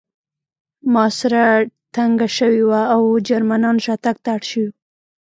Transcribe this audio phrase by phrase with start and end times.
[0.93, 1.43] محاصره
[1.95, 4.75] تنګه شوې وه او جرمنان شاتګ ته اړ شوي وو